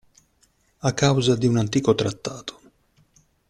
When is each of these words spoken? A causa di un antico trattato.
A 0.79 0.93
causa 0.95 1.35
di 1.35 1.45
un 1.45 1.57
antico 1.57 1.93
trattato. 1.93 2.59